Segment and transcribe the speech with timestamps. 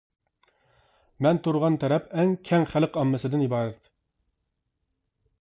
[1.25, 3.95] مەن تۇرغان تەرەپ ئەڭ كەڭ خەلق ئاممىسىدىن ئىبارەت.